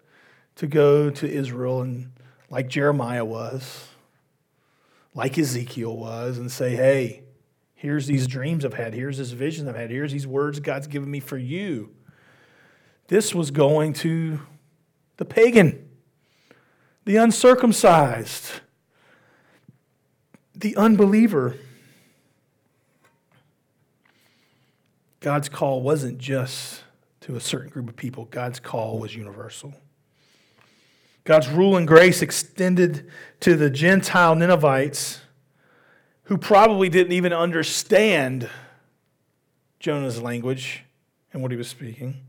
[0.56, 2.10] to go to Israel and
[2.50, 3.91] like Jeremiah was,
[5.14, 7.22] like Ezekiel was, and say, hey,
[7.74, 11.10] here's these dreams I've had, here's this vision I've had, here's these words God's given
[11.10, 11.90] me for you.
[13.08, 14.40] This was going to
[15.16, 15.88] the pagan,
[17.04, 18.60] the uncircumcised,
[20.54, 21.56] the unbeliever.
[25.20, 26.82] God's call wasn't just
[27.20, 29.74] to a certain group of people, God's call was universal.
[31.24, 33.08] God's rule and grace extended
[33.40, 35.20] to the Gentile Ninevites
[36.24, 38.48] who probably didn't even understand
[39.78, 40.84] Jonah's language
[41.32, 42.20] and what he was speaking.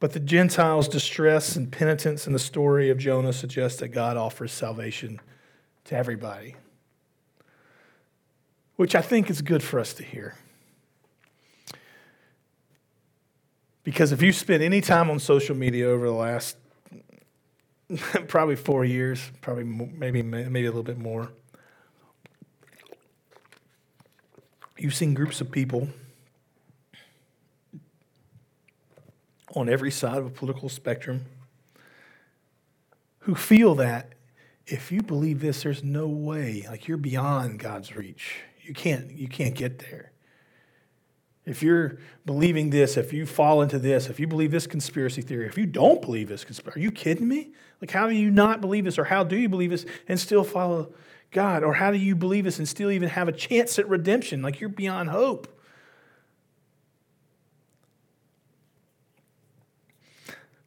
[0.00, 4.52] But the Gentiles' distress and penitence in the story of Jonah suggests that God offers
[4.52, 5.20] salvation
[5.84, 6.54] to everybody,
[8.76, 10.36] which I think is good for us to hear.
[13.88, 16.58] Because if you spent any time on social media over the last
[18.28, 21.30] probably four years, probably maybe maybe a little bit more,
[24.76, 25.88] you've seen groups of people
[29.56, 31.24] on every side of a political spectrum
[33.20, 34.12] who feel that
[34.66, 38.42] if you believe this, there's no way, like you're beyond God's reach.
[38.60, 40.12] You can't, you can't get there.
[41.48, 45.46] If you're believing this, if you fall into this, if you believe this conspiracy theory,
[45.46, 47.52] if you don't believe this conspiracy, are you kidding me?
[47.80, 50.44] Like, how do you not believe this, or how do you believe this and still
[50.44, 50.92] follow
[51.30, 51.64] God?
[51.64, 54.42] Or how do you believe this and still even have a chance at redemption?
[54.42, 55.48] Like, you're beyond hope.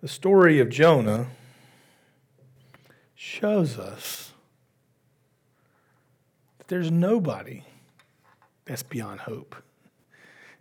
[0.02, 1.28] The story of Jonah
[3.14, 4.32] shows us
[6.58, 7.62] that there's nobody
[8.66, 9.56] that's beyond hope.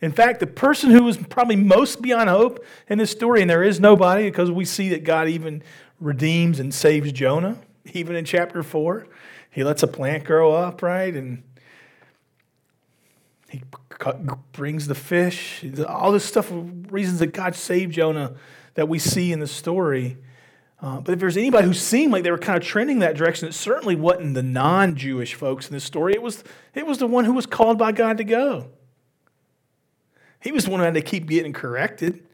[0.02, 3.62] In fact, the person who was probably most beyond hope in this story, and there
[3.62, 5.62] is nobody because we see that God even
[6.00, 7.58] redeems and saves Jonah,
[7.92, 9.06] even in chapter 4.
[9.50, 11.14] He lets a plant grow up, right?
[11.14, 11.42] And
[13.50, 13.62] he
[14.52, 18.34] brings the fish, all this stuff, of reasons that God saved Jonah
[18.74, 20.16] that we see in the story.
[20.80, 23.48] Uh, but if there's anybody who seemed like they were kind of trending that direction,
[23.48, 26.14] it certainly wasn't the non-Jewish folks in this story.
[26.14, 26.42] It was,
[26.74, 28.68] it was the one who was called by God to go.
[30.40, 32.26] He was the one who had to keep getting corrected.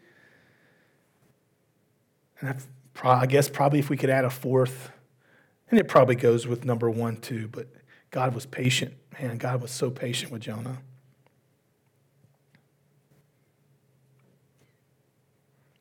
[2.40, 2.56] And
[3.02, 4.90] I, guess probably if we could add a fourth,
[5.70, 7.66] and it probably goes with number one too, but
[8.10, 8.94] God was patient.
[9.20, 10.78] Man, God was so patient with Jonah.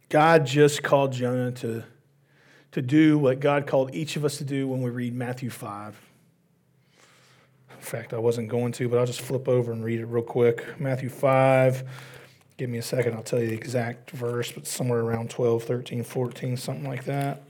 [0.09, 1.83] God just called Jonah to,
[2.71, 5.99] to do what God called each of us to do when we read Matthew 5.
[7.71, 10.23] In fact, I wasn't going to, but I'll just flip over and read it real
[10.23, 10.79] quick.
[10.79, 11.83] Matthew 5.
[12.57, 16.03] Give me a second, I'll tell you the exact verse, but somewhere around 12, 13,
[16.03, 17.43] 14, something like that.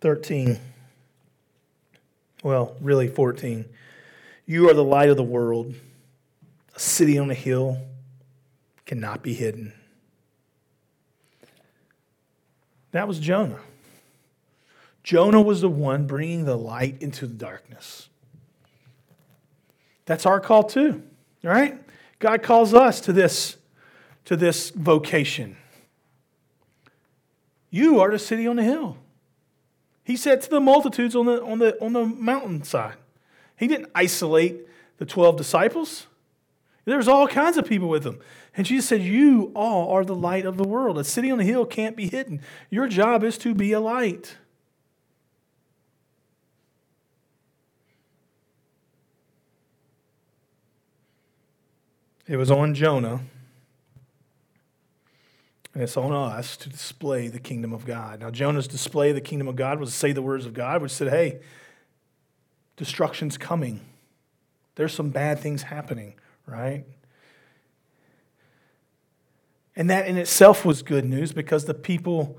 [0.00, 0.60] Thirteen.
[2.44, 3.64] Well, really 14.
[4.46, 5.74] You are the light of the world.
[6.76, 7.78] A city on a hill
[8.86, 9.72] cannot be hidden.
[12.92, 13.58] That was Jonah.
[15.08, 18.10] Jonah was the one bringing the light into the darkness.
[20.04, 21.02] That's our call too,
[21.42, 21.78] right?
[22.18, 23.56] God calls us to this,
[24.26, 25.56] to this vocation.
[27.70, 28.98] You are the city on the hill.
[30.04, 32.96] He said to the multitudes on the, on the, on the mountainside.
[33.56, 34.58] He didn't isolate
[34.98, 36.06] the 12 disciples.
[36.84, 38.18] There was all kinds of people with him.
[38.54, 40.98] And Jesus said, You all are the light of the world.
[40.98, 42.42] A city on the hill can't be hidden.
[42.68, 44.36] Your job is to be a light.
[52.28, 53.22] It was on Jonah,
[55.72, 58.20] and it's on us to display the kingdom of God.
[58.20, 60.82] Now, Jonah's display of the kingdom of God was to say the words of God,
[60.82, 61.40] which said, Hey,
[62.76, 63.80] destruction's coming.
[64.74, 66.14] There's some bad things happening,
[66.46, 66.84] right?
[69.74, 72.38] And that in itself was good news because the people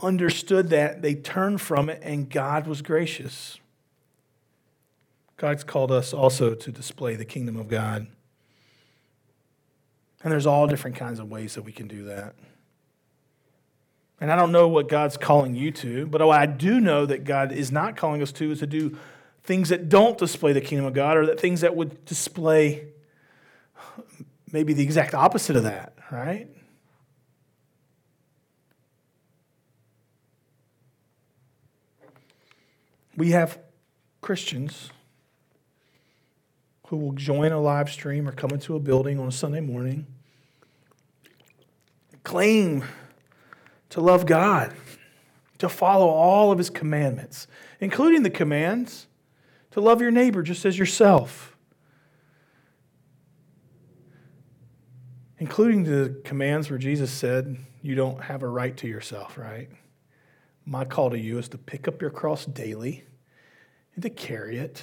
[0.00, 3.58] understood that, they turned from it, and God was gracious.
[5.36, 8.06] God's called us also to display the kingdom of God.
[10.22, 12.34] And there's all different kinds of ways that we can do that.
[14.20, 17.24] And I don't know what God's calling you to, but what I do know that
[17.24, 18.98] God is not calling us to is to do
[19.44, 22.88] things that don't display the kingdom of God or that things that would display
[24.52, 26.48] maybe the exact opposite of that, right?
[33.16, 33.58] We have
[34.20, 34.90] Christians
[36.88, 40.06] who will join a live stream or come into a building on a Sunday morning,
[42.24, 42.82] claim
[43.90, 44.74] to love God,
[45.58, 47.46] to follow all of his commandments,
[47.78, 49.06] including the commands
[49.70, 51.54] to love your neighbor just as yourself,
[55.38, 59.68] including the commands where Jesus said, You don't have a right to yourself, right?
[60.64, 63.04] My call to you is to pick up your cross daily
[63.94, 64.82] and to carry it.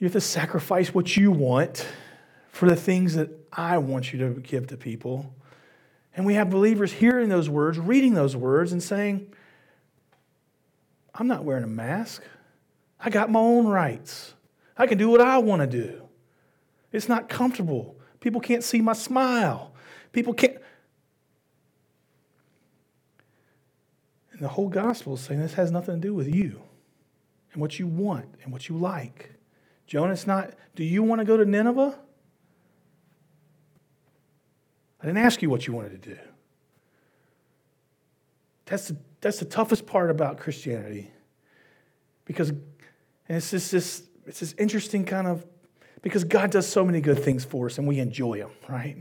[0.00, 1.86] You have to sacrifice what you want
[2.50, 5.34] for the things that I want you to give to people.
[6.16, 9.30] And we have believers hearing those words, reading those words, and saying,
[11.14, 12.22] I'm not wearing a mask.
[12.98, 14.32] I got my own rights.
[14.76, 16.08] I can do what I want to do.
[16.92, 17.98] It's not comfortable.
[18.20, 19.74] People can't see my smile.
[20.12, 20.56] People can't.
[24.32, 26.62] And the whole gospel is saying this has nothing to do with you
[27.52, 29.32] and what you want and what you like.
[29.90, 31.98] Jonah, it's not, do you want to go to Nineveh?
[35.02, 36.18] I didn't ask you what you wanted to do.
[38.66, 41.10] That's the that's the toughest part about Christianity.
[42.24, 42.60] Because, and
[43.28, 45.44] it's just this, it's this interesting kind of,
[46.02, 48.96] because God does so many good things for us and we enjoy them, right?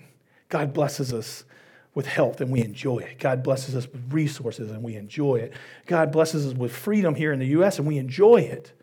[0.49, 1.45] God blesses us
[1.93, 3.19] with health and we enjoy it.
[3.19, 5.53] God blesses us with resources and we enjoy it.
[5.85, 7.77] God blesses us with freedom here in the U.S.
[7.77, 8.73] and we enjoy it.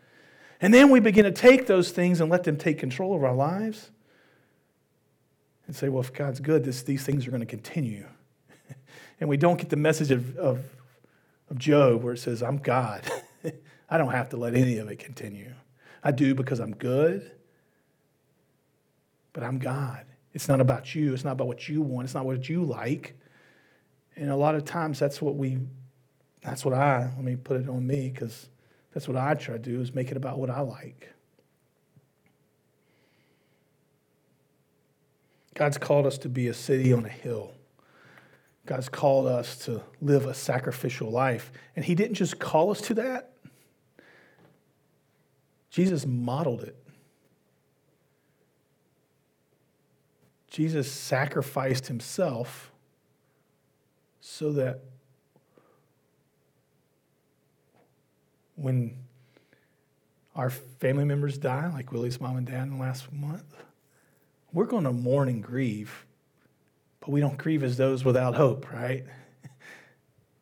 [0.61, 3.35] And then we begin to take those things and let them take control of our
[3.35, 3.91] lives
[5.67, 8.07] and say, well, if God's good, this, these things are going to continue.
[9.21, 10.61] and we don't get the message of, of
[11.49, 13.03] of Job where it says, I'm God.
[13.91, 15.53] I don't have to let any of it continue.
[16.03, 17.31] I do because I'm good,
[19.33, 20.05] but I'm God.
[20.33, 21.15] It's not about you.
[21.15, 22.07] It's not about what you want.
[22.07, 23.19] It's not what you like.
[24.17, 25.59] And a lot of times that's what we,
[26.43, 28.49] that's what I, let me put it on me because
[28.97, 31.11] that's what I try to do is make it about what I like.
[35.53, 37.53] God's called us to be a city on a hill.
[38.65, 41.53] God's called us to live a sacrificial life.
[41.77, 43.33] And He didn't just call us to that,
[45.69, 46.83] Jesus modeled it.
[50.49, 52.73] Jesus sacrificed Himself
[54.23, 54.81] so that
[58.57, 58.97] when
[60.35, 63.55] our family members die, like Willie's mom and dad in the last month,
[64.53, 66.07] we're going to mourn and grieve,
[67.01, 69.05] but we don't grieve as those without hope, right?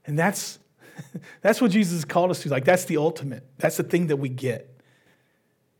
[0.07, 0.59] And that's
[1.41, 2.51] that's what Jesus called us to.
[2.51, 3.43] Like that's the ultimate.
[3.57, 4.71] That's the thing that we get.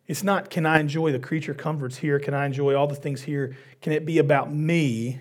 [0.07, 2.19] It's not can I enjoy the creature comforts here?
[2.19, 3.57] Can I enjoy all the things here?
[3.81, 5.19] Can it be about me?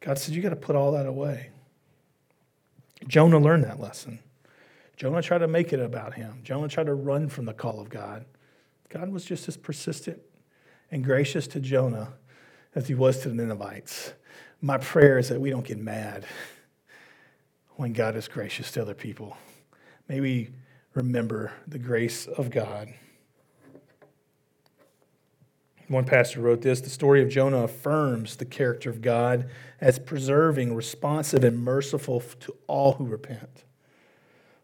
[0.00, 1.50] God said you got to put all that away.
[3.06, 4.18] Jonah learned that lesson.
[4.96, 6.40] Jonah tried to make it about him.
[6.44, 8.24] Jonah tried to run from the call of God.
[8.88, 10.20] God was just as persistent
[10.90, 12.12] and gracious to Jonah
[12.74, 14.12] as he was to the Ninevites.
[14.60, 16.24] My prayer is that we don't get mad
[17.76, 19.36] when God is gracious to other people.
[20.08, 20.50] May we
[20.94, 22.92] remember the grace of God.
[25.92, 30.74] One pastor wrote this The story of Jonah affirms the character of God as preserving,
[30.74, 33.64] responsive, and merciful to all who repent.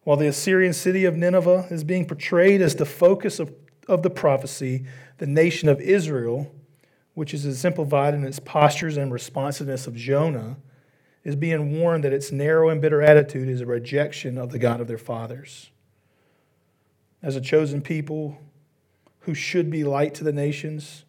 [0.05, 3.53] While the Assyrian city of Nineveh is being portrayed as the focus of,
[3.87, 4.87] of the prophecy,
[5.19, 6.51] the nation of Israel,
[7.13, 10.57] which is exemplified in its postures and responsiveness of Jonah,
[11.25, 14.81] is being warned that its narrow and bitter attitude is a rejection of the God
[14.81, 15.71] of their fathers.
[17.23, 18.39] As a chosen people
[19.21, 21.05] who should be light to the nations,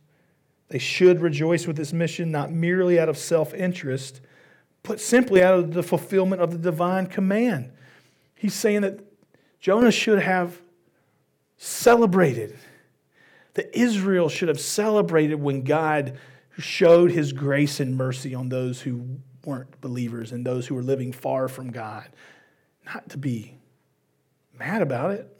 [0.69, 4.21] they should rejoice with this mission, not merely out of self interest,
[4.83, 7.71] but simply out of the fulfillment of the divine command.
[8.35, 8.99] He's saying that
[9.59, 10.61] Jonah should have
[11.57, 12.57] celebrated,
[13.55, 16.17] that Israel should have celebrated when God
[16.57, 21.11] showed his grace and mercy on those who weren't believers and those who were living
[21.11, 22.07] far from God.
[22.85, 23.57] Not to be
[24.57, 25.38] mad about it.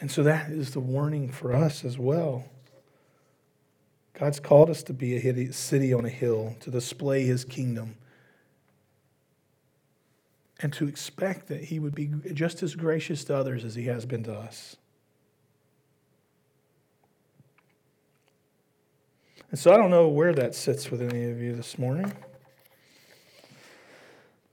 [0.00, 2.46] And so that is the warning for us as well.
[4.14, 7.96] God's called us to be a city on a hill, to display his kingdom
[10.62, 14.04] and to expect that he would be just as gracious to others as he has
[14.04, 14.76] been to us.
[19.50, 22.12] And so I don't know where that sits with any of you this morning,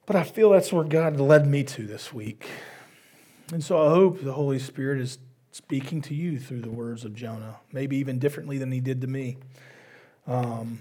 [0.06, 2.48] but I feel that's where God led me to this week.
[3.52, 5.20] And so I hope the Holy Spirit is
[5.58, 9.08] speaking to you through the words of Jonah, maybe even differently than he did to
[9.08, 9.38] me.
[10.28, 10.80] Um,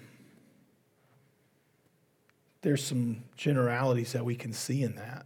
[2.61, 5.24] there's some generalities that we can see in that.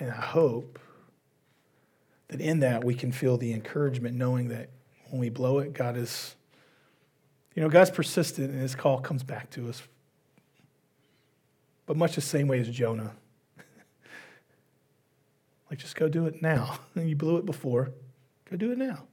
[0.00, 0.80] And I hope
[2.26, 4.70] that in that we can feel the encouragement knowing that
[5.10, 6.34] when we blow it, God is,
[7.54, 9.80] you know, God's persistent and his call comes back to us.
[11.86, 13.12] But much the same way as Jonah.
[15.70, 16.80] like, just go do it now.
[16.96, 17.92] you blew it before,
[18.50, 19.04] go do it now.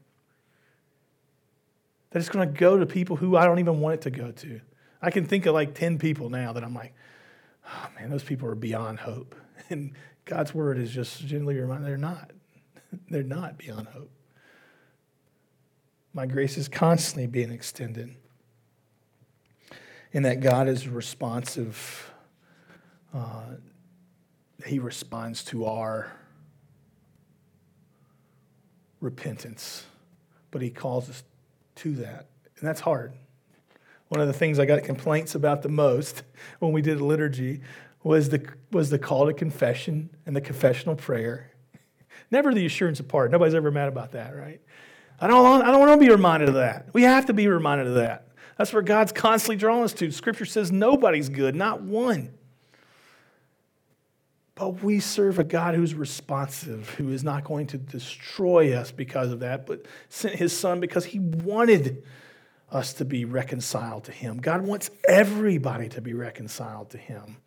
[2.12, 4.32] That it's going to go to people who I don't even want it to go
[4.32, 4.62] to.
[5.02, 6.94] I can think of like 10 people now that I'm like,
[7.68, 9.36] oh man, those people are beyond hope.
[9.70, 9.94] And
[10.26, 12.32] God's word is just gently reminding they're not.
[13.10, 14.12] they're not beyond hope.
[16.14, 18.14] My grace is constantly being extended.
[20.14, 22.12] And that God is responsive.
[23.14, 23.56] Uh,
[24.66, 26.12] he responds to our
[29.04, 29.86] repentance,
[30.50, 31.24] but He calls us
[31.76, 32.28] to that.
[32.58, 33.14] And that's hard.
[34.08, 36.24] One of the things I got complaints about the most
[36.60, 37.62] when we did liturgy
[38.04, 41.52] was the, was the call to confession and the confessional prayer.
[42.32, 43.32] Never the assurance of pardon.
[43.32, 44.62] Nobody's ever mad about that, right?
[45.20, 46.88] I don't, want, I don't want to be reminded of that.
[46.94, 48.28] We have to be reminded of that.
[48.58, 50.12] That's where God's constantly drawing us to.
[50.12, 52.34] Scripture says nobody's good, not one.
[54.56, 59.32] But we serve a God who's responsive, who is not going to destroy us because
[59.32, 62.04] of that, but sent his son because he wanted
[62.74, 64.38] us to be reconciled to Him.
[64.38, 67.38] God wants everybody to be reconciled to Him.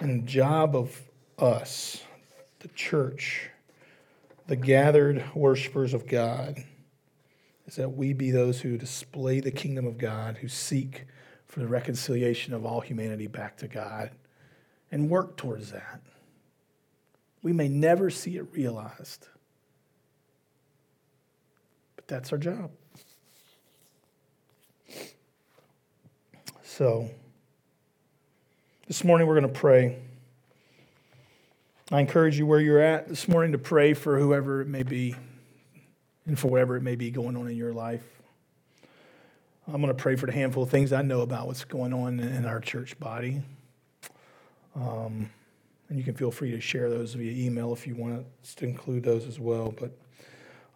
[0.00, 1.00] And the job of
[1.38, 2.02] us,
[2.60, 3.50] the church,
[4.46, 6.56] the gathered worshipers of God,
[7.74, 11.06] is that we be those who display the kingdom of God, who seek
[11.46, 14.12] for the reconciliation of all humanity back to God,
[14.92, 16.00] and work towards that
[17.44, 19.28] we may never see it realized.
[21.94, 22.70] But that's our job.
[26.62, 27.10] So,
[28.86, 29.98] this morning we're going to pray.
[31.90, 35.14] I encourage you where you're at this morning to pray for whoever it may be
[36.26, 38.04] and for whatever it may be going on in your life.
[39.66, 42.20] I'm going to pray for the handful of things I know about what's going on
[42.20, 43.40] in our church body.
[44.76, 45.30] Um,
[45.88, 49.04] and you can feel free to share those via email if you want to include
[49.04, 49.74] those as well.
[49.78, 49.96] But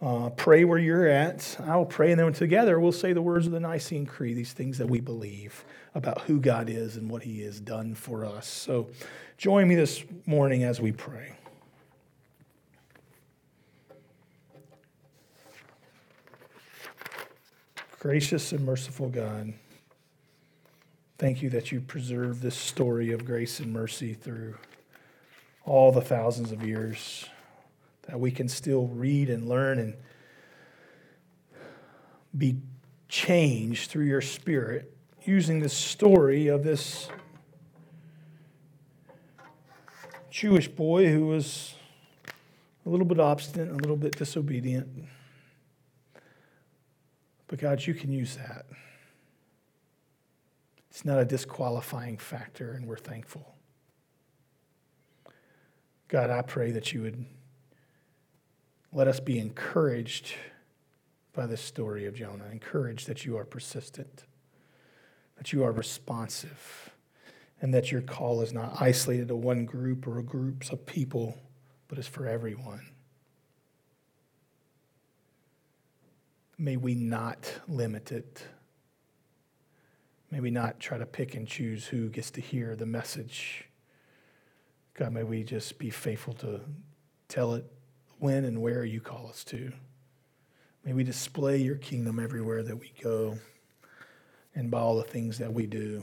[0.01, 1.57] uh, pray where you're at.
[1.67, 4.53] I will pray, and then together we'll say the words of the Nicene Creed, these
[4.53, 8.47] things that we believe about who God is and what He has done for us.
[8.47, 8.89] So
[9.37, 11.38] join me this morning as we pray.
[18.01, 19.53] Gracious and merciful God,
[21.19, 24.55] thank you that you preserve this story of grace and mercy through
[25.65, 27.25] all the thousands of years
[28.03, 29.97] that we can still read and learn and
[32.37, 32.59] be
[33.09, 37.09] changed through your spirit using the story of this
[40.31, 41.75] Jewish boy who was
[42.87, 44.87] a little bit obstinate, a little bit disobedient.
[47.49, 48.67] But God, you can use that.
[50.91, 53.55] It's not a disqualifying factor, and we're thankful.
[56.09, 57.25] God, I pray that you would
[58.93, 60.35] let us be encouraged
[61.35, 64.25] by this story of Jonah, encouraged that you are persistent,
[65.37, 66.91] that you are responsive,
[67.61, 71.39] and that your call is not isolated to one group or groups of people,
[71.87, 72.87] but is for everyone.
[76.59, 78.45] May we not limit it.
[80.31, 83.65] May we not try to pick and choose who gets to hear the message.
[84.95, 86.61] God, may we just be faithful to
[87.29, 87.65] tell it
[88.19, 89.73] when and where you call us to.
[90.85, 93.39] May we display your kingdom everywhere that we go
[94.55, 96.03] and by all the things that we do.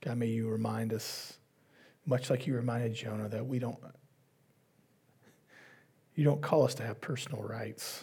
[0.00, 1.34] God, may you remind us,
[2.04, 3.78] much like you reminded Jonah, that we don't,
[6.14, 8.02] you don't call us to have personal rights.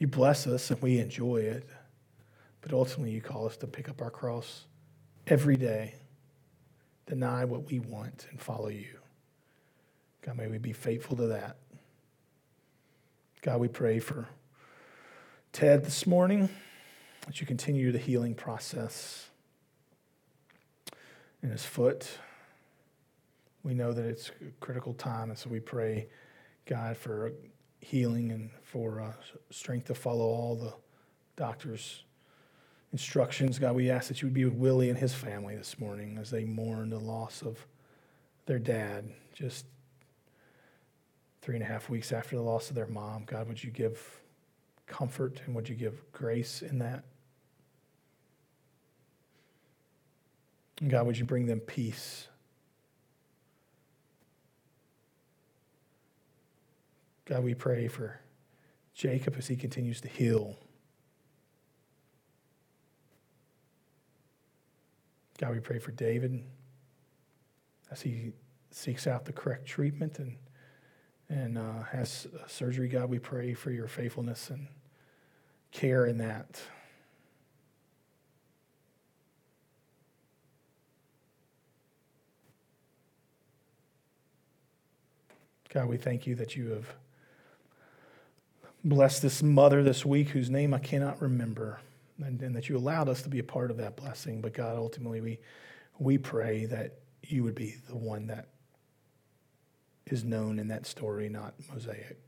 [0.00, 1.68] You bless us and we enjoy it,
[2.62, 4.64] but ultimately you call us to pick up our cross
[5.26, 5.94] every day,
[7.06, 8.98] deny what we want, and follow you.
[10.22, 11.58] God, may we be faithful to that.
[13.42, 14.26] God, we pray for
[15.52, 16.48] Ted this morning
[17.26, 19.28] that you continue the healing process
[21.42, 22.08] in his foot.
[23.62, 26.08] We know that it's a critical time, and so we pray,
[26.64, 27.32] God, for
[27.80, 29.12] healing and for uh,
[29.50, 30.72] strength to follow all the
[31.36, 32.04] doctor's
[32.92, 33.58] instructions.
[33.58, 36.30] God, we ask that you would be with Willie and his family this morning as
[36.30, 37.66] they mourn the loss of
[38.46, 39.64] their dad just
[41.40, 43.24] three and a half weeks after the loss of their mom.
[43.24, 44.20] God, would you give
[44.86, 47.04] comfort and would you give grace in that?
[50.80, 52.26] And God, would you bring them peace?
[57.30, 58.18] God, we pray for
[58.92, 60.56] Jacob as he continues to heal.
[65.38, 66.42] God, we pray for David
[67.88, 68.32] as he
[68.72, 70.36] seeks out the correct treatment and
[71.28, 74.66] and uh, has surgery, God, we pray for your faithfulness and
[75.70, 76.60] care in that.
[85.72, 86.92] God, we thank you that you have
[88.84, 91.80] blessed this mother this week whose name I cannot remember,
[92.18, 94.40] and, and that you allowed us to be a part of that blessing.
[94.40, 95.38] But God, ultimately, we,
[95.98, 98.48] we pray that you would be the one that
[100.06, 102.18] is known in that story, not Mosaic.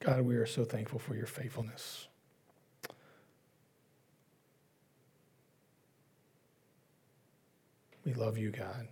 [0.00, 2.06] God, we are so thankful for your faithfulness.
[8.04, 8.88] We love you, God.